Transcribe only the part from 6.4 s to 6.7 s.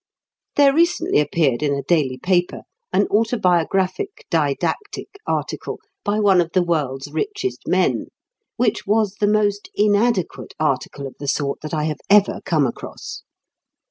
of the